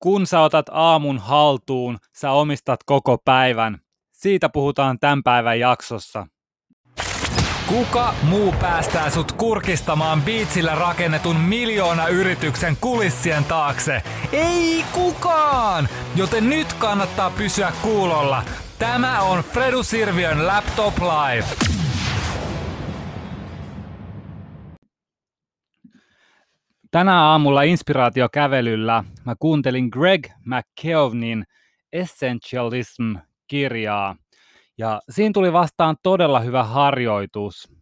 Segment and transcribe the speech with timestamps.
[0.00, 3.78] Kun sä otat aamun haltuun, sä omistat koko päivän.
[4.12, 6.26] Siitä puhutaan tämän päivän jaksossa.
[7.66, 14.02] Kuka muu päästää sut kurkistamaan biitsillä rakennetun miljoona yrityksen kulissien taakse?
[14.32, 15.88] Ei kukaan!
[16.16, 18.42] Joten nyt kannattaa pysyä kuulolla.
[18.78, 21.79] Tämä on Fredu Sirviön Laptop Live.
[26.90, 31.44] Tänä aamulla inspiraatiokävelyllä mä kuuntelin Greg McKeownin
[31.92, 34.16] Essentialism-kirjaa.
[34.78, 37.72] Ja siinä tuli vastaan todella hyvä harjoitus.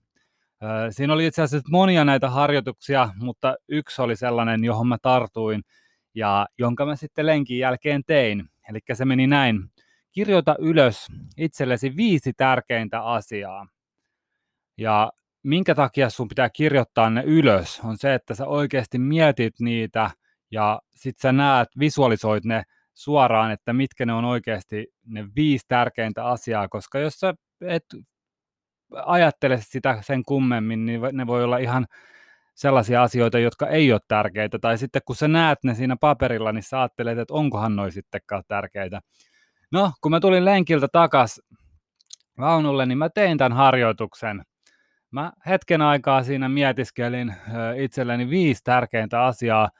[0.91, 5.63] Siinä oli itse asiassa monia näitä harjoituksia, mutta yksi oli sellainen, johon mä tartuin
[6.15, 8.45] ja jonka mä sitten lenkin jälkeen tein.
[8.71, 9.71] Eli se meni näin.
[10.13, 13.67] Kirjoita ylös itsellesi viisi tärkeintä asiaa.
[14.77, 20.11] Ja minkä takia sun pitää kirjoittaa ne ylös, on se, että sä oikeasti mietit niitä
[20.51, 22.63] ja sit sä näet, visualisoit ne
[22.95, 27.85] suoraan, että mitkä ne on oikeasti ne viisi tärkeintä asiaa, koska jos sä et
[29.07, 31.87] ajattele sitä sen kummemmin, niin ne voi olla ihan
[32.55, 36.63] sellaisia asioita, jotka ei ole tärkeitä, tai sitten kun sä näet ne siinä paperilla, niin
[36.63, 39.01] sä ajattelet, että onkohan noi sittenkaan tärkeitä.
[39.73, 41.41] No, kun mä tulin lenkiltä takas
[42.39, 44.43] vaunulle, niin mä tein tämän harjoituksen.
[45.11, 47.35] Mä hetken aikaa siinä mietiskelin
[47.77, 49.71] itselleni viisi tärkeintä asiaa,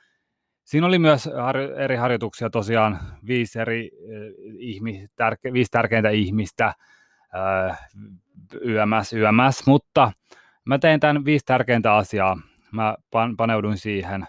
[0.69, 1.29] Siinä oli myös
[1.77, 3.91] eri harjoituksia tosiaan, viisi eri
[4.57, 6.73] ihmi, tärke, viisi tärkeintä ihmistä,
[8.61, 10.11] YMS, YMS, mutta
[10.65, 12.37] mä tein tämän viisi tärkeintä asiaa.
[12.71, 14.27] Mä pan, paneuduin siihen.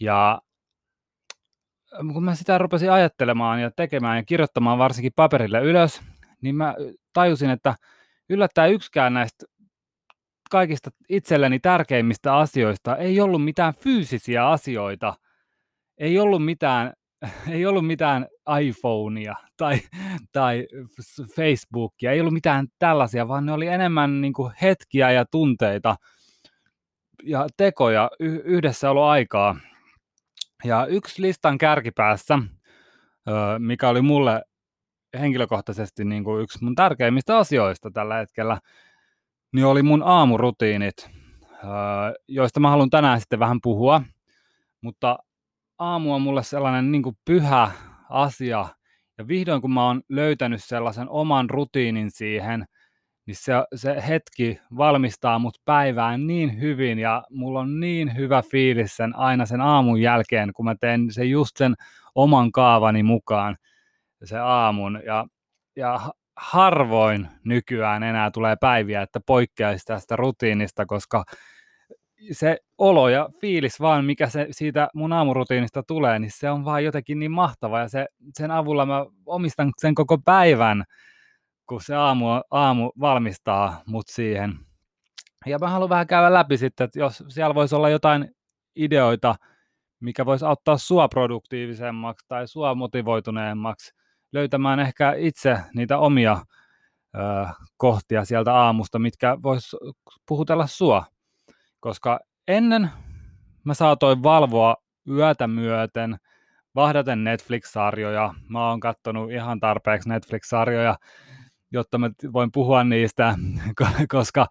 [0.00, 0.40] Ja
[2.12, 6.02] kun mä sitä rupesin ajattelemaan ja tekemään ja kirjoittamaan varsinkin paperille ylös,
[6.42, 6.74] niin mä
[7.12, 7.74] tajusin, että
[8.28, 9.46] yllättäen yksikään näistä
[10.48, 15.14] kaikista itselleni tärkeimmistä asioista ei ollut mitään fyysisiä asioita–
[15.98, 16.92] ei ollut mitään,
[17.50, 18.26] ei ollut mitään
[18.60, 19.80] iPhonea tai,
[20.32, 20.66] tai
[21.36, 25.96] Facebookia, ei ollut mitään tällaisia, vaan ne oli enemmän niin kuin hetkiä ja tunteita
[27.22, 28.42] ja tekoja, y-
[29.06, 29.56] aikaa.
[30.64, 32.38] Ja yksi listan kärkipäässä,
[33.58, 34.42] mikä oli mulle
[35.20, 38.58] henkilökohtaisesti niin kuin yksi mun tärkeimmistä asioista tällä hetkellä,
[39.52, 41.10] niin oli mun aamurutiinit,
[42.28, 44.02] joista mä haluan tänään sitten vähän puhua.
[44.80, 45.18] Mutta
[45.78, 47.70] aamu on mulle sellainen niin pyhä
[48.10, 48.66] asia.
[49.18, 52.64] Ja vihdoin kun mä oon löytänyt sellaisen oman rutiinin siihen,
[53.26, 58.96] niin se, se hetki valmistaa mut päivään niin hyvin ja mulla on niin hyvä fiilis
[58.96, 61.74] sen aina sen aamun jälkeen, kun mä teen sen just sen
[62.14, 63.56] oman kaavani mukaan
[64.24, 65.00] se aamun.
[65.06, 65.26] Ja,
[65.76, 66.00] ja
[66.38, 71.24] harvoin nykyään enää tulee päiviä, että poikkeaisi tästä rutiinista, koska
[72.32, 76.84] se olo ja fiilis vaan, mikä se siitä mun aamurutiinista tulee, niin se on vaan
[76.84, 80.84] jotenkin niin mahtava ja se, sen avulla mä omistan sen koko päivän,
[81.68, 84.54] kun se aamu, aamu valmistaa mut siihen.
[85.46, 88.30] Ja mä haluan vähän käydä läpi sitten, että jos siellä voisi olla jotain
[88.76, 89.34] ideoita,
[90.00, 93.94] mikä voisi auttaa sua produktiivisemmaksi tai sua motivoituneemmaksi,
[94.32, 96.42] löytämään ehkä itse niitä omia
[97.16, 97.20] ö,
[97.76, 99.76] kohtia sieltä aamusta, mitkä vois
[100.26, 101.04] puhutella sua
[101.80, 102.90] koska ennen
[103.64, 104.76] mä saatoin valvoa
[105.10, 106.16] yötä myöten,
[106.74, 108.34] vahdaten Netflix-sarjoja.
[108.48, 110.96] Mä oon kattonut ihan tarpeeksi Netflix-sarjoja,
[111.72, 113.34] jotta mä voin puhua niistä,
[114.08, 114.46] koska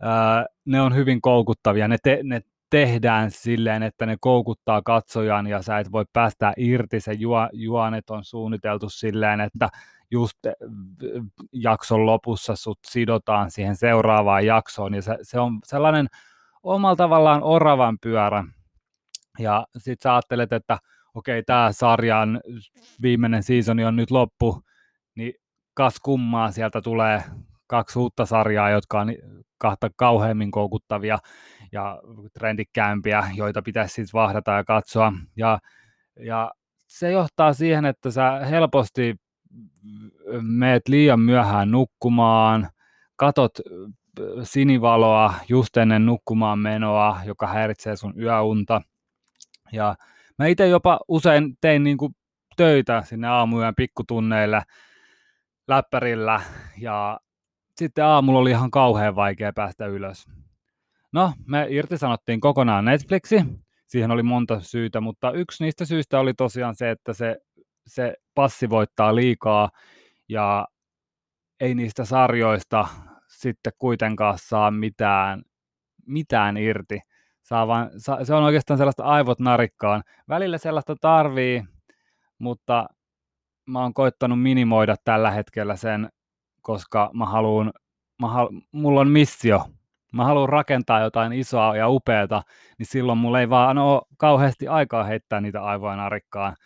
[0.00, 1.88] ää, ne on hyvin koukuttavia.
[1.88, 2.40] Ne, te, ne
[2.70, 7.00] tehdään silleen, että ne koukuttaa katsojan ja sä et voi päästä irti.
[7.00, 9.68] Se juo, juonet on suunniteltu silleen, että
[10.10, 10.38] just
[11.52, 14.94] jakson lopussa sut sidotaan siihen seuraavaan jaksoon.
[14.94, 16.06] Ja se, se on sellainen
[16.62, 18.44] omalla tavallaan oravan pyörä.
[19.38, 20.78] Ja sitten sä ajattelet, että
[21.14, 22.40] okei, okay, tämä sarjan
[23.02, 24.62] viimeinen seasoni on nyt loppu,
[25.14, 25.32] niin
[25.74, 27.22] kas kummaa sieltä tulee
[27.66, 29.12] kaksi uutta sarjaa, jotka on
[29.58, 31.18] kahta kauheammin koukuttavia
[31.72, 32.00] ja
[32.32, 35.12] trendikkäämpiä, joita pitäisi siis vahdata ja katsoa.
[35.36, 35.58] Ja,
[36.20, 36.50] ja
[36.86, 39.16] se johtaa siihen, että sä helposti
[40.40, 42.68] meet liian myöhään nukkumaan,
[43.16, 43.52] katot
[44.42, 48.82] sinivaloa just ennen nukkumaan menoa, joka häiritsee sun yöunta.
[49.72, 49.94] Ja
[50.38, 52.16] mä itse jopa usein tein niin kuin
[52.56, 54.62] töitä sinne aamuyön pikkutunneille
[55.68, 56.40] läppärillä
[56.78, 57.20] ja
[57.76, 60.26] sitten aamulla oli ihan kauhean vaikea päästä ylös.
[61.12, 63.44] No, me irtisanottiin kokonaan Netflixi.
[63.86, 67.38] Siihen oli monta syytä, mutta yksi niistä syistä oli tosiaan se, että se,
[67.86, 69.70] se passivoittaa liikaa
[70.28, 70.68] ja
[71.60, 72.88] ei niistä sarjoista
[73.28, 75.42] sitten kuitenkaan saa mitään,
[76.06, 77.00] mitään irti.
[77.42, 77.90] Saa vaan,
[78.24, 80.02] se on oikeastaan sellaista aivot narikkaan.
[80.28, 81.64] Välillä sellaista tarvii,
[82.38, 82.88] mutta
[83.66, 86.08] mä oon koittanut minimoida tällä hetkellä sen,
[86.62, 87.72] koska mä haluan,
[88.20, 89.64] mä halu, mulla on missio.
[90.12, 92.42] Mä haluan rakentaa jotain isoa ja upeata,
[92.78, 96.56] niin silloin mulla ei vaan ole kauheasti aikaa heittää niitä aivoja narikkaan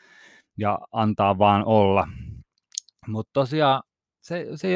[0.58, 2.08] ja antaa vaan olla.
[3.06, 3.82] Mutta tosiaan
[4.20, 4.68] se, se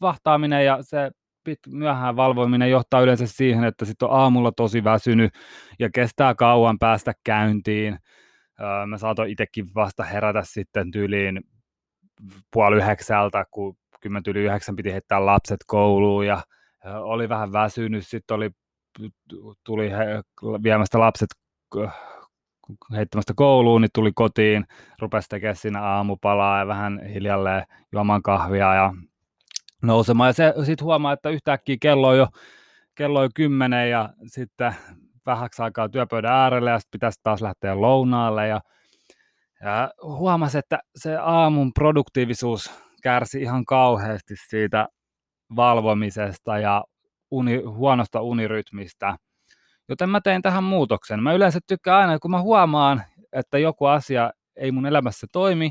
[0.00, 1.10] vahtaaminen ja se
[1.44, 5.34] pit, myöhään valvoiminen johtaa yleensä siihen, että sitten on aamulla tosi väsynyt
[5.78, 7.98] ja kestää kauan päästä käyntiin.
[8.60, 11.40] Öö, mä saatoin itsekin vasta herätä sitten tyyliin
[12.52, 16.42] puoli yhdeksältä, kun kymmen yli yhdeksän piti heittää lapset kouluun ja
[16.84, 18.50] oli vähän väsynyt, sitten oli,
[19.64, 20.22] tuli he,
[20.62, 21.28] viemästä lapset
[22.96, 24.66] heittämästä kouluun, niin tuli kotiin,
[24.98, 28.92] rupesi tekemään siinä aamupalaa ja vähän hiljalleen juomaan kahvia ja
[29.82, 30.34] nousemaan.
[30.38, 32.26] Ja sitten huomaa, että yhtäkkiä kello on jo,
[32.94, 34.74] kello on kymmenen ja sitten
[35.26, 38.60] vähäksi aikaa työpöydän äärelle ja sitten pitäisi taas lähteä lounaalle ja,
[39.64, 42.70] ja huomasi, että se aamun produktiivisuus
[43.02, 44.88] kärsi ihan kauheasti siitä
[45.56, 46.84] valvomisesta ja
[47.30, 49.16] uni, huonosta unirytmistä.
[49.88, 51.22] Joten mä tein tähän muutoksen.
[51.22, 53.02] Mä yleensä tykkään aina, kun mä huomaan,
[53.32, 55.70] että joku asia ei mun elämässä toimi,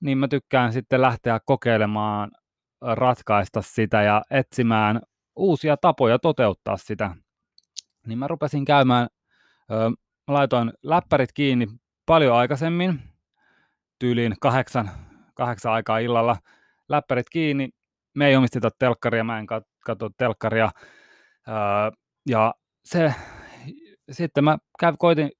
[0.00, 2.30] niin mä tykkään sitten lähteä kokeilemaan,
[2.80, 5.00] ratkaista sitä ja etsimään
[5.36, 7.16] uusia tapoja toteuttaa sitä.
[8.06, 9.08] Niin mä rupesin käymään,
[10.28, 11.66] mä laitoin läppärit kiinni
[12.06, 13.00] paljon aikaisemmin,
[13.98, 14.90] tyyliin kahdeksan,
[15.34, 16.36] kahdeksan aikaa illalla,
[16.88, 17.68] läppärit kiinni,
[18.14, 19.46] me ei omisteta telkkaria, mä en
[19.84, 20.70] katso telkkaria,
[22.28, 23.14] ja se,
[24.10, 25.30] sitten mä käy, koitin,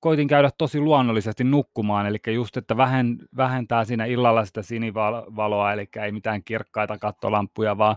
[0.00, 5.88] koitin käydä tosi luonnollisesti nukkumaan, eli just, että vähen, vähentää siinä illalla sitä sinivaloa, eli
[6.02, 7.96] ei mitään kirkkaita kattolampuja, vaan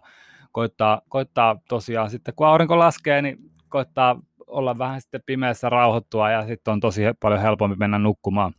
[0.51, 3.37] koittaa, koittaa tosiaan sitten, kun aurinko laskee, niin
[3.69, 8.53] koittaa olla vähän sitten pimeässä rauhoittua ja sitten on tosi paljon helpompi mennä nukkumaan.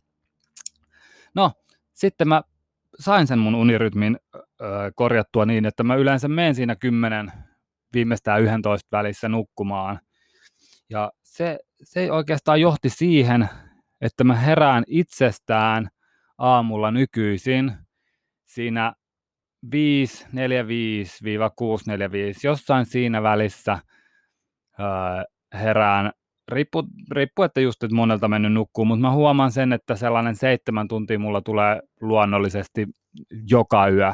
[1.35, 1.51] No,
[1.93, 2.41] sitten mä
[2.99, 4.41] sain sen mun unirytmin ö,
[4.95, 7.31] korjattua niin, että mä yleensä menen siinä 10
[7.93, 9.99] viimeistään 11 välissä nukkumaan–
[10.93, 13.49] ja se, se oikeastaan johti siihen,
[14.01, 15.89] että mä herään itsestään
[16.37, 17.71] aamulla nykyisin
[18.45, 18.93] siinä
[19.65, 19.69] 5.45-6.45,
[22.43, 23.79] jossain siinä välissä
[24.79, 24.85] öö,
[25.53, 26.11] herään,
[26.47, 30.87] riippu, riippu, että just, että monelta mennyt nukkuu, mutta mä huomaan sen, että sellainen seitsemän
[30.87, 32.87] tuntia mulla tulee luonnollisesti
[33.49, 34.13] joka yö,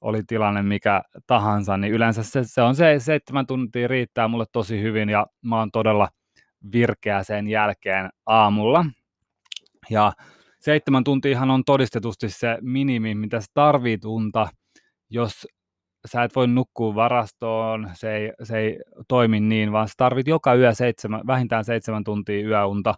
[0.00, 4.82] oli tilanne mikä tahansa, niin yleensä se, se on se seitsemän tuntia riittää mulle tosi
[4.82, 6.08] hyvin ja mä oon todella
[6.72, 8.84] virkeä sen jälkeen aamulla.
[9.90, 10.12] Ja
[10.60, 14.48] seitsemän tuntiahan on todistetusti se minimi, mitä sä tarvit unta,
[15.10, 15.46] jos
[16.06, 20.54] sä et voi nukkua varastoon, se ei, se ei toimi niin, vaan sä tarvit joka
[20.54, 22.94] yö seitsemän, vähintään seitsemän tuntia yöunta,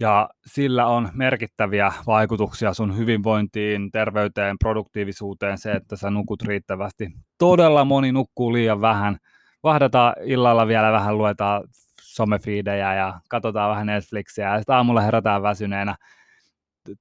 [0.00, 7.10] ja sillä on merkittäviä vaikutuksia sun hyvinvointiin, terveyteen, produktiivisuuteen, se, että sä nukut riittävästi.
[7.38, 9.16] Todella moni nukkuu liian vähän.
[9.62, 11.64] Vahdataan illalla vielä vähän, luetaan
[12.00, 15.96] somefiidejä ja katsotaan vähän Netflixiä ja sitten aamulla herätään väsyneenä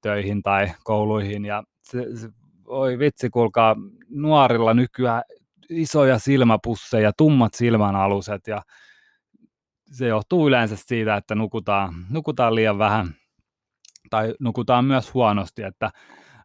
[0.01, 2.29] töihin tai kouluihin ja se, se,
[2.71, 3.75] oi vitsi, kuulkaa,
[4.09, 5.23] nuorilla nykyään
[5.69, 8.61] isoja silmäpusseja, tummat silmänaluset ja
[9.91, 13.15] se johtuu yleensä siitä, että nukutaan, nukutaan liian vähän
[14.09, 15.91] tai nukutaan myös huonosti, että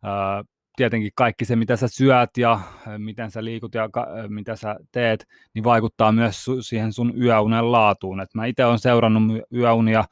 [0.03, 0.45] ää,
[0.77, 2.61] tietenkin kaikki se, mitä sä syöt ja
[2.99, 7.73] miten sä liikut ja ka- mitä sä teet, niin vaikuttaa myös su- siihen sun yöunen
[7.73, 8.21] laatuun.
[8.21, 10.05] Et mä itse olen seurannut yöunia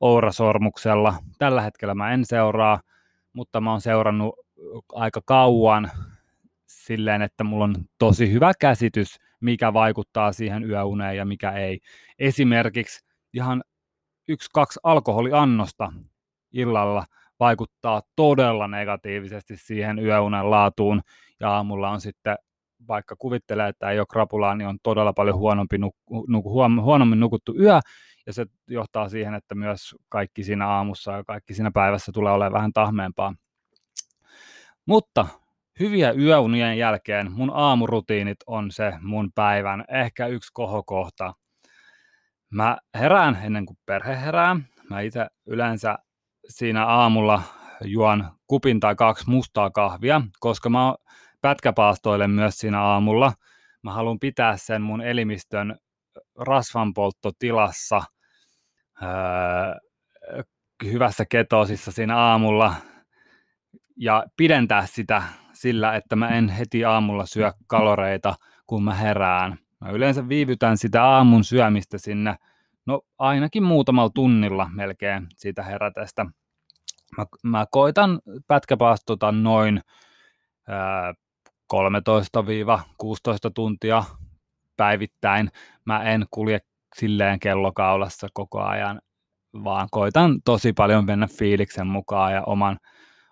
[0.00, 1.14] Oura-sormuksella.
[1.38, 2.80] Tällä hetkellä mä en seuraa,
[3.32, 4.47] mutta mä oon seurannut
[4.92, 5.90] aika kauan
[6.66, 11.80] silleen, että mulla on tosi hyvä käsitys mikä vaikuttaa siihen yöuneen ja mikä ei.
[12.18, 13.62] Esimerkiksi ihan
[14.28, 15.92] yksi, kaksi alkoholiannosta
[16.52, 17.04] illalla
[17.40, 21.00] vaikuttaa todella negatiivisesti siihen yöunen laatuun
[21.40, 22.36] ja aamulla on sitten
[22.88, 26.50] vaikka kuvittelee, että ei ole krapulaa, niin on todella paljon huonompi nuku, nuku,
[26.82, 27.80] huonommin nukuttu yö,
[28.26, 32.52] ja se johtaa siihen, että myös kaikki siinä aamussa ja kaikki siinä päivässä tulee olemaan
[32.52, 33.34] vähän tahmeempaa.
[34.88, 35.26] Mutta
[35.80, 41.34] hyviä yöunien jälkeen mun aamurutiinit on se mun päivän ehkä yksi kohokohta.
[42.50, 44.56] Mä herään ennen kuin perhe herää.
[44.90, 45.98] Mä itse yleensä
[46.48, 47.42] siinä aamulla
[47.84, 50.94] juon kupin tai kaksi mustaa kahvia, koska mä
[51.40, 53.32] pätkäpaastoilen myös siinä aamulla.
[53.82, 55.78] Mä haluan pitää sen mun elimistön
[56.38, 58.02] rasvanpolttotilassa
[59.02, 59.08] öö,
[60.84, 62.74] hyvässä ketosissa siinä aamulla
[63.98, 68.34] ja pidentää sitä sillä, että mä en heti aamulla syö kaloreita,
[68.66, 69.58] kun mä herään.
[69.80, 72.36] Mä yleensä viivytän sitä aamun syömistä sinne,
[72.86, 76.26] no ainakin muutamalla tunnilla melkein siitä herätestä.
[77.16, 79.80] mä, mä koitan pätkäpaastuta noin
[81.74, 81.76] 13-16
[83.54, 84.04] tuntia
[84.76, 85.50] päivittäin.
[85.84, 86.58] Mä en kulje
[86.96, 89.00] silleen kellokaulassa koko ajan,
[89.64, 92.78] vaan koitan tosi paljon mennä fiiliksen mukaan ja oman,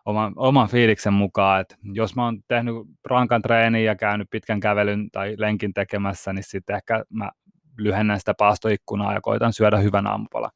[0.06, 1.60] oman, oman fiiliksen mukaan.
[1.60, 6.44] Et jos mä oon tehnyt rankan treenin ja käynyt pitkän kävelyn tai lenkin tekemässä, niin
[6.44, 7.30] sitten ehkä mä
[7.78, 10.50] lyhennän sitä paastoikkunaa ja koitan syödä hyvän aamupalan.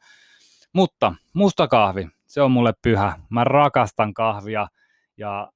[0.72, 3.12] Mutta musta kahvi, se on mulle pyhä.
[3.30, 4.68] Mä rakastan kahvia
[5.16, 5.52] ja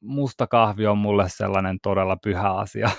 [0.00, 2.90] musta kahvi on mulle sellainen todella pyhä asia.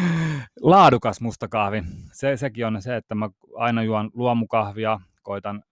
[0.60, 1.82] Laadukas musta kahvi.
[2.12, 5.62] Se, sekin on se, että mä aina juon luomukahvia, koitan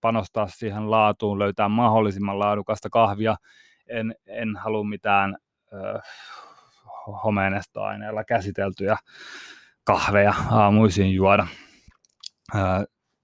[0.00, 3.36] panostaa siihen laatuun, löytää mahdollisimman laadukasta kahvia.
[3.86, 5.36] En, en halua mitään
[5.72, 6.00] ö,
[7.24, 8.96] homeenestoaineella käsiteltyjä
[9.84, 11.46] kahveja aamuisin juoda.
[12.54, 12.58] Ö,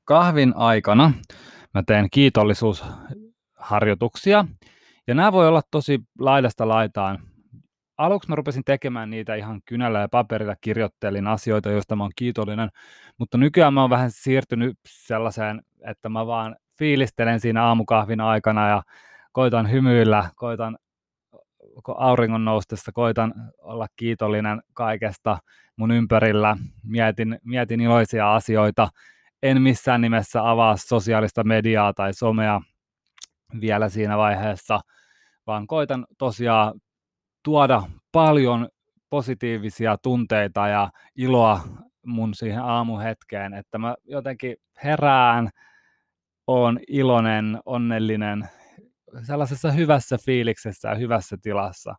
[0.05, 1.13] kahvin aikana
[1.75, 4.45] mä teen kiitollisuusharjoituksia,
[5.07, 7.19] ja nämä voi olla tosi laidasta laitaan.
[7.99, 12.69] Aluksi mä rupesin tekemään niitä ihan kynällä ja paperilla, kirjoittelin asioita, joista mä oon kiitollinen,
[13.19, 18.83] mutta nykyään mä oon vähän siirtynyt sellaiseen, että mä vaan fiilistelen siinä aamukahvin aikana ja
[19.33, 20.79] koitan hymyillä, koitan
[21.97, 25.39] auringon noustessa, koitan olla kiitollinen kaikesta
[25.77, 28.89] mun ympärillä, mietin, mietin iloisia asioita,
[29.43, 32.61] en missään nimessä avaa sosiaalista mediaa tai somea
[33.61, 34.81] vielä siinä vaiheessa,
[35.47, 36.81] vaan koitan tosiaan
[37.43, 38.69] tuoda paljon
[39.11, 41.61] positiivisia tunteita ja iloa
[42.07, 45.51] mun siihen aamuhetkeen, että mä jotenkin herään,
[46.47, 48.49] on iloinen, onnellinen,
[49.23, 51.95] sellaisessa hyvässä fiiliksessä ja hyvässä tilassa.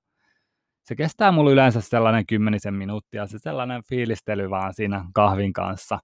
[0.84, 6.00] Se kestää mulla yleensä sellainen kymmenisen minuuttia, se sellainen fiilistely vaan siinä kahvin kanssa.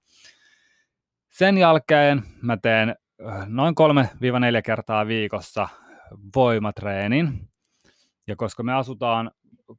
[1.30, 2.94] Sen jälkeen mä teen
[3.46, 3.74] noin
[4.58, 5.68] 3-4 kertaa viikossa
[6.36, 7.48] voimatreenin.
[8.26, 9.30] Ja koska me asutaan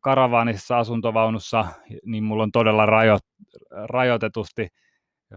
[0.01, 1.65] karavanissa, asuntovaunussa,
[2.05, 3.17] niin mulla on todella rajo,
[3.72, 4.67] rajoitetusti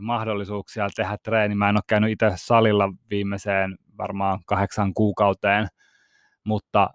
[0.00, 1.54] mahdollisuuksia tehdä treeni.
[1.54, 5.66] Mä en ole käynyt itse salilla viimeiseen varmaan kahdeksan kuukauteen,
[6.44, 6.90] mutta,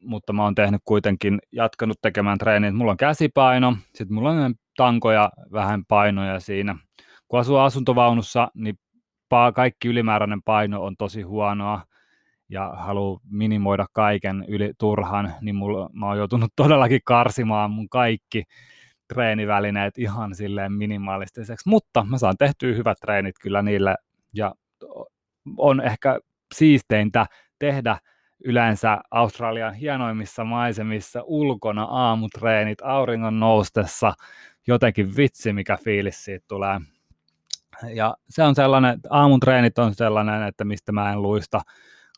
[0.00, 2.72] mutta mä oon tehnyt kuitenkin, jatkanut tekemään treeniä.
[2.72, 6.76] Mulla on käsipaino, sitten mulla on tankoja, vähän painoja siinä.
[7.28, 8.78] Kun asuu asuntovaunussa, niin
[9.54, 11.82] kaikki ylimääräinen paino on tosi huonoa
[12.48, 18.44] ja haluaa minimoida kaiken yli turhan, niin mulla, mä oon joutunut todellakin karsimaan mun kaikki
[19.08, 23.94] treenivälineet ihan silleen minimalistiseksi, mutta mä saan tehtyä hyvät treenit kyllä niille
[24.34, 24.54] ja
[25.56, 26.18] on ehkä
[26.54, 27.26] siisteintä
[27.58, 27.98] tehdä
[28.44, 34.12] yleensä Australian hienoimmissa maisemissa ulkona aamutreenit auringon noustessa,
[34.66, 36.80] jotenkin vitsi mikä fiilis siitä tulee.
[37.94, 41.60] Ja se on sellainen, aamun treenit on sellainen, että mistä mä en luista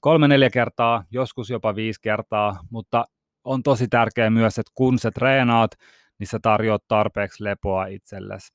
[0.01, 3.05] kolme-neljä kertaa, joskus jopa viisi kertaa, mutta
[3.45, 5.71] on tosi tärkeää myös, että kun sä treenaat,
[6.19, 8.55] niin sä tarjoat tarpeeksi lepoa itsellesi.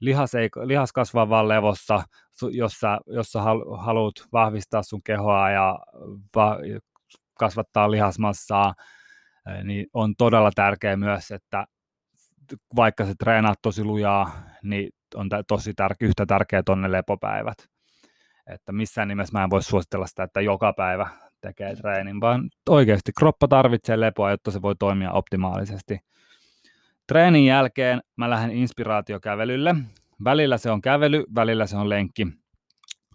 [0.00, 2.02] Lihas, ei, lihas kasvaa vaan levossa,
[2.50, 3.40] jos sä, jos sä
[3.78, 5.78] haluat vahvistaa sun kehoa ja
[6.36, 6.56] va,
[7.38, 8.74] kasvattaa lihasmassaa,
[9.64, 11.66] niin on todella tärkeää myös, että
[12.76, 14.30] vaikka sä treenaat tosi lujaa,
[14.62, 17.58] niin on tosi tär- yhtä tärkeät on ne lepopäivät.
[18.46, 21.08] Että missään nimessä mä en voi suositella sitä, että joka päivä
[21.40, 25.98] tekee treenin, vaan oikeasti kroppa tarvitsee lepoa, jotta se voi toimia optimaalisesti.
[27.10, 29.74] Treenin jälkeen mä lähden inspiraatiokävelylle.
[30.24, 32.26] Välillä se on kävely, välillä se on lenkki.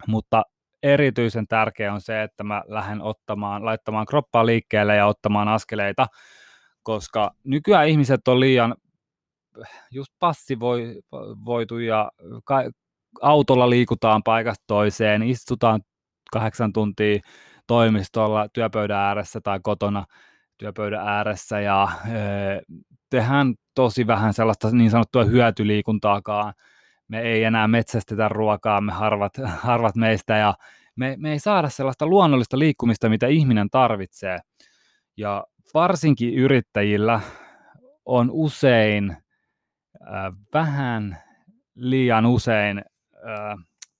[0.06, 0.42] Mutta
[0.82, 6.06] erityisen tärkeää on se, että mä lähden ottamaan, laittamaan kroppaa liikkeelle ja ottamaan askeleita,
[6.82, 8.74] koska nykyään ihmiset on liian
[9.90, 12.10] just passivoitu ja
[13.22, 15.80] autolla liikutaan paikasta toiseen, istutaan
[16.32, 17.20] kahdeksan tuntia
[17.66, 20.04] toimistolla työpöydän ääressä tai kotona
[20.58, 22.12] työpöydän ääressä ja e,
[23.10, 26.54] tehdään tosi vähän sellaista niin sanottua hyötyliikuntaakaan.
[27.08, 29.32] Me ei enää metsästetä ruokaa, me harvat,
[29.62, 30.54] harvat meistä ja
[30.96, 34.38] me, me ei saada sellaista luonnollista liikkumista, mitä ihminen tarvitsee.
[35.16, 37.20] Ja varsinkin yrittäjillä
[38.04, 39.16] on usein
[40.54, 41.18] vähän
[41.74, 42.84] liian usein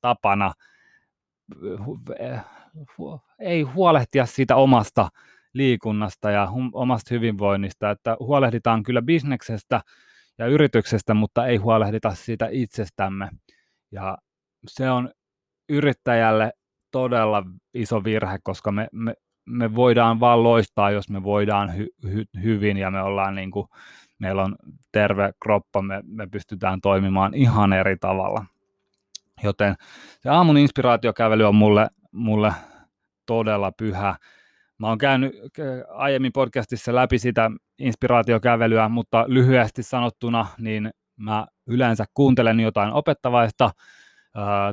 [0.00, 0.52] tapana
[3.38, 5.08] ei huolehtia siitä omasta
[5.56, 9.80] liikunnasta ja omasta hyvinvoinnista, että huolehditaan kyllä bisneksestä
[10.38, 13.28] ja yrityksestä, mutta ei huolehdita siitä itsestämme.
[13.92, 14.18] Ja
[14.68, 15.10] se on
[15.68, 16.52] yrittäjälle
[16.90, 17.42] todella
[17.74, 22.76] iso virhe, koska me, me, me voidaan vaan loistaa, jos me voidaan hy, hy, hyvin
[22.76, 23.66] ja me ollaan niin kuin
[24.18, 24.56] meillä on
[24.92, 28.44] terve kroppa, me, me pystytään toimimaan ihan eri tavalla.
[29.42, 29.74] Joten
[30.20, 32.52] se aamun inspiraatiokävely on mulle, mulle
[33.26, 34.16] todella pyhä.
[34.78, 35.32] Mä oon käynyt
[35.88, 43.70] aiemmin podcastissa läpi sitä inspiraatiokävelyä, mutta lyhyesti sanottuna, niin mä yleensä kuuntelen jotain opettavaista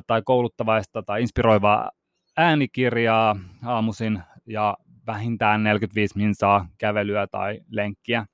[0.06, 1.90] tai kouluttavaista tai inspiroivaa
[2.36, 8.26] äänikirjaa aamuisin ja vähintään 45 minsaa kävelyä tai lenkkiä.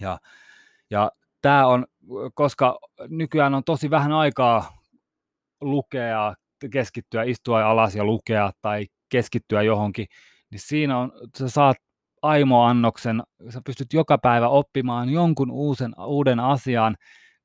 [0.00, 0.18] Ja,
[0.90, 1.10] ja
[1.42, 1.86] tämä on,
[2.34, 4.78] koska nykyään on tosi vähän aikaa
[5.60, 6.34] lukea,
[6.72, 10.06] keskittyä, istua alas ja lukea tai keskittyä johonkin,
[10.52, 11.76] niin siinä on, sä saat
[12.22, 16.96] aimoannoksen, sä pystyt joka päivä oppimaan jonkun uusen, uuden asian,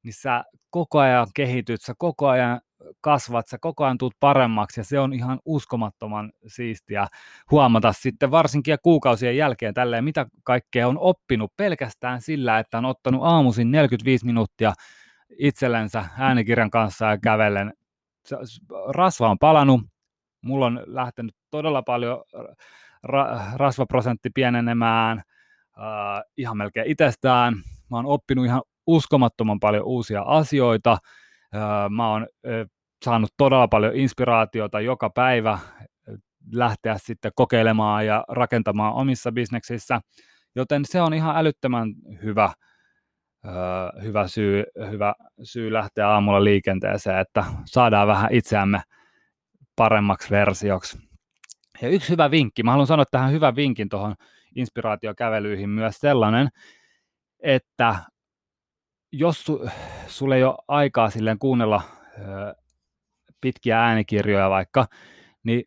[0.04, 2.62] niin sä koko ajan kehityt, sä koko ajan
[3.02, 7.08] kasvat, sä koko ajan tuut paremmaksi ja se on ihan uskomattoman siistiä
[7.52, 13.22] huomata sitten varsinkin kuukausien jälkeen tälleen, mitä kaikkea on oppinut pelkästään sillä, että on ottanut
[13.24, 14.74] aamuisin 45 minuuttia
[15.40, 17.74] itsellensä äänikirjan kanssa ja kävellen.
[18.90, 19.82] Rasva on palannut,
[20.42, 22.24] mulla on lähtenyt todella paljon
[23.08, 27.54] ra- rasvaprosentti pienenemään äh, ihan melkein itsestään.
[27.92, 30.92] Mä oon oppinut ihan uskomattoman paljon uusia asioita.
[31.56, 32.68] Äh, mä oon äh,
[33.06, 35.60] saanut todella paljon inspiraatiota joka päivä
[36.54, 40.02] lähteä sitten kokeilemaan ja rakentamaan omissa bisneksissä,
[40.56, 42.54] joten se on ihan älyttömän hyvä,
[44.04, 48.82] hyvä, syy, hyvä syy lähteä aamulla liikenteeseen, että saadaan vähän itseämme
[49.76, 51.07] paremmaksi versioksi.
[51.82, 54.16] Ja yksi hyvä vinkki, mä haluan sanoa tähän hyvän vinkin tuohon
[54.56, 56.50] inspiraatiokävelyihin myös sellainen,
[57.40, 57.96] että
[59.12, 59.70] jos su,
[60.08, 61.82] sulle ei ole aikaa silleen kuunnella
[63.42, 64.88] pitkiä äänikirjoja vaikka,
[65.44, 65.64] niin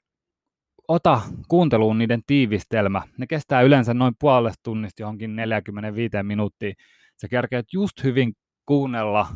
[0.88, 3.02] ota kuunteluun niiden tiivistelmä.
[3.18, 6.72] Ne kestää yleensä noin puolesta tunnista johonkin 45 minuuttia.
[7.20, 8.32] Sä kerkeät just hyvin
[8.66, 9.26] kuunnella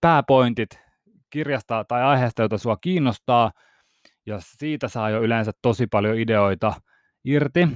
[0.00, 0.70] pääpointit
[1.30, 3.52] kirjasta tai aiheesta, jota sua kiinnostaa,
[4.28, 6.72] ja siitä saa jo yleensä tosi paljon ideoita
[7.24, 7.68] irti.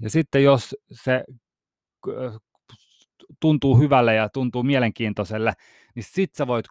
[0.00, 1.24] Ja sitten jos se
[3.40, 5.52] tuntuu hyvälle ja tuntuu mielenkiintoiselle,
[5.94, 6.66] niin sit sä voit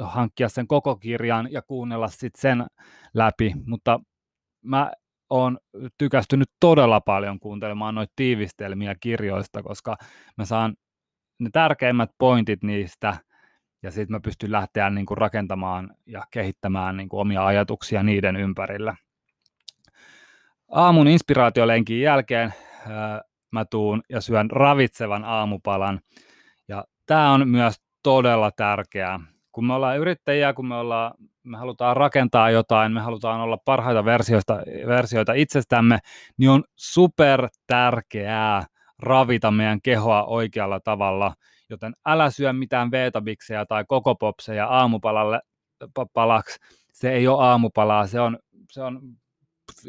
[0.00, 2.66] hankkia sen koko kirjan ja kuunnella sit sen
[3.14, 4.00] läpi, mutta
[4.64, 4.92] mä
[5.30, 5.58] oon
[5.98, 9.96] tykästynyt todella paljon kuuntelemaan noita tiivistelmiä kirjoista, koska
[10.36, 10.74] mä saan
[11.38, 13.16] ne tärkeimmät pointit niistä
[13.82, 18.36] ja sitten mä pystyn lähteä niin kuin rakentamaan ja kehittämään niin kuin omia ajatuksia niiden
[18.36, 18.96] ympärillä.
[20.68, 22.54] Aamun inspiraatiolenkin jälkeen
[23.50, 26.00] mä tuun ja syön ravitsevan aamupalan.
[26.68, 29.20] Ja tämä on myös todella tärkeää.
[29.52, 34.04] Kun me ollaan yrittäjiä, kun me, ollaan, me halutaan rakentaa jotain, me halutaan olla parhaita
[34.04, 34.54] versioita,
[34.86, 35.98] versioita itsestämme,
[36.36, 38.66] niin on super tärkeää
[38.98, 41.34] ravita meidän kehoa oikealla tavalla.
[41.70, 45.40] Joten älä syö mitään veetabiksejä tai kokopopseja aamupalalle
[46.12, 46.58] palaksi.
[46.92, 48.38] Se ei ole aamupalaa, se on,
[48.70, 49.00] se on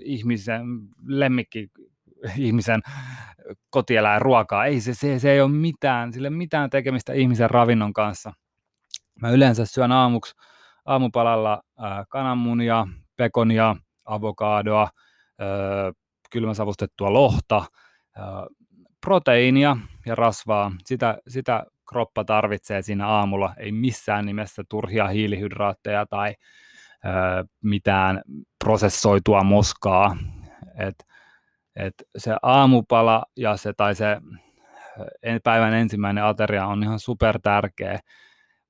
[0.04, 0.62] ihmisen
[1.06, 1.70] lemmikki
[2.38, 2.82] ihmisen
[3.70, 4.66] kotieläin ruokaa.
[4.66, 8.34] Ei se, se, se ei ole mitään, sille mitään tekemistä ihmisen ravinnon kanssa.
[9.22, 10.36] Mä yleensä syön aamuksi
[10.86, 15.94] aamupalalla äh, kananmunia, pekonia, avokadoa, äh,
[16.32, 18.24] kylmäsavustettua lohta, äh,
[19.02, 20.72] proteiinia ja rasvaa.
[20.86, 26.28] Sitä, sitä kroppa tarvitsee siinä aamulla, ei missään nimessä turhia hiilihydraatteja tai
[27.06, 28.22] äh, mitään
[28.64, 30.18] prosessoitua moskaa.
[30.78, 30.96] Et
[31.76, 34.18] et se aamupala ja se, tai se
[35.44, 38.00] päivän ensimmäinen ateria on ihan super tärkeä,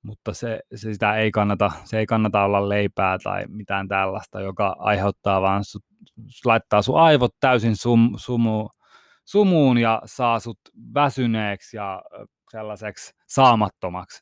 [0.01, 4.75] mutta se, se, sitä ei kannata, se ei kannata olla leipää tai mitään tällaista, joka
[4.79, 5.79] aiheuttaa vaan, su,
[6.45, 8.69] laittaa sun aivot täysin sum, sumu,
[9.29, 10.59] sumuun ja saa sut
[10.93, 12.01] väsyneeksi ja
[12.51, 14.21] sellaiseksi saamattomaksi.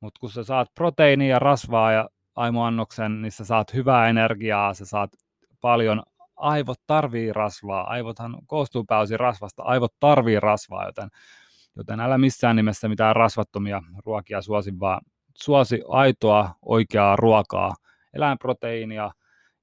[0.00, 5.10] Mutta kun sä saat proteiinia rasvaa ja aimoannoksen, niin sä saat hyvää energiaa, sä saat
[5.60, 6.02] paljon
[6.36, 11.08] aivot tarvii rasvaa, aivothan koostuu pääosin rasvasta, aivot tarvii rasvaa, joten,
[11.76, 15.00] joten älä missään nimessä mitään rasvattomia ruokia suosi, vaan
[15.38, 17.74] suosi aitoa oikeaa ruokaa,
[18.14, 19.10] eläinproteiinia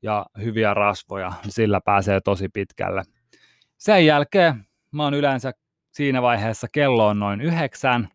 [0.02, 3.04] ja hyviä rasvoja, sillä pääsee tosi pitkälle.
[3.78, 4.66] Sen jälkeen
[4.96, 5.52] mä oon yleensä
[5.92, 8.10] siinä vaiheessa kello on noin yhdeksän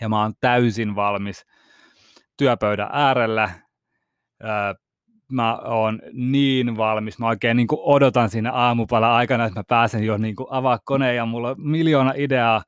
[0.00, 1.46] ja mä oon täysin valmis
[2.36, 3.50] työpöydän äärellä
[5.32, 10.04] mä oon niin valmis, mä oikein niin kuin odotan siinä aamupala aikana, että mä pääsen
[10.04, 12.62] jo niin kuin avaa koneen ja mulla on miljoona ideaa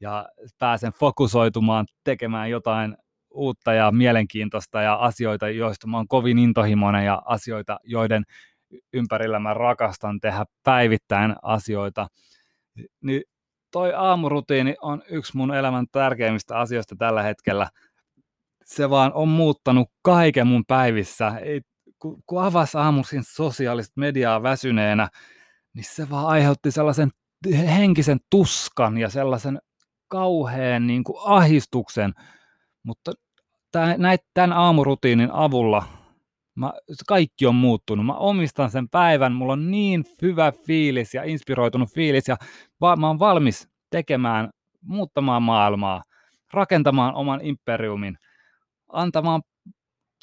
[0.00, 0.26] ja
[0.58, 2.96] pääsen fokusoitumaan tekemään jotain
[3.30, 8.24] uutta ja mielenkiintoista ja asioita, joista mä oon kovin intohimoinen ja asioita, joiden
[8.92, 12.06] ympärillä mä rakastan tehdä päivittäin asioita.
[13.00, 13.22] Niin
[13.70, 17.68] toi aamurutiini on yksi mun elämän tärkeimmistä asioista tällä hetkellä.
[18.64, 21.28] Se vaan on muuttanut kaiken mun päivissä.
[21.42, 21.60] Ei
[21.98, 25.08] kun, kun avasi aamuisin sosiaalista mediaa väsyneenä,
[25.74, 27.10] niin se vaan aiheutti sellaisen
[27.52, 29.58] henkisen tuskan ja sellaisen
[30.08, 32.12] kauheen niin kuin ahistuksen,
[32.82, 33.12] mutta
[34.34, 36.03] tämän aamurutiinin avulla
[36.54, 36.72] mä,
[37.08, 38.06] kaikki on muuttunut.
[38.06, 42.36] Mä omistan sen päivän, mulla on niin hyvä fiilis ja inspiroitunut fiilis ja
[42.80, 44.50] va- mä oon valmis tekemään,
[44.82, 46.02] muuttamaan maailmaa,
[46.52, 48.18] rakentamaan oman imperiumin,
[48.92, 49.42] antamaan,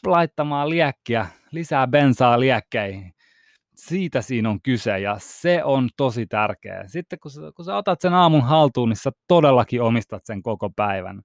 [0.05, 3.13] laittamaan liekkiä, lisää bensaa liekkeihin.
[3.75, 6.87] Siitä siinä on kyse ja se on tosi tärkeää.
[6.87, 10.69] Sitten kun sä, kun sä otat sen aamun haltuun, niin sä todellakin omistat sen koko
[10.75, 11.21] päivän.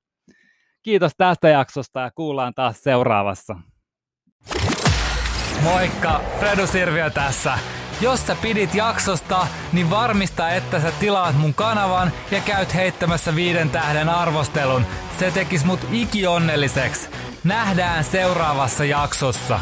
[0.82, 3.56] Kiitos tästä jaksosta ja kuullaan taas seuraavassa.
[5.62, 7.58] Moikka, Fredu Sirviö tässä.
[8.00, 13.70] Jos sä pidit jaksosta, niin varmista, että sä tilaat mun kanavan ja käyt heittämässä viiden
[13.70, 14.86] tähden arvostelun.
[15.18, 17.08] Se tekis mut ikionnelliseksi.
[17.44, 19.60] Nähdään seuraavassa jaksossa.